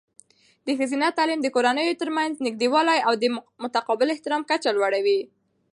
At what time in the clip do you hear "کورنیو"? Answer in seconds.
1.55-1.99